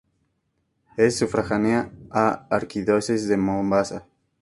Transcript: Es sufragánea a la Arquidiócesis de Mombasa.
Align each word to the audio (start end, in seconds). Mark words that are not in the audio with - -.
Es 0.97 1.19
sufragánea 1.19 1.91
a 2.09 2.47
la 2.49 2.57
Arquidiócesis 2.57 3.27
de 3.27 3.37
Mombasa. 3.37 4.07